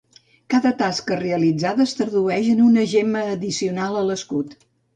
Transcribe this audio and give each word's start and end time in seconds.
Cada 0.53 0.69
tasca 0.79 1.17
realitzada 1.19 1.85
es 1.85 1.93
tradueix 2.01 2.51
en 2.55 2.65
una 2.71 2.87
gemma 2.97 3.25
addicional 3.37 4.03
a 4.03 4.05
l'escut. 4.13 4.61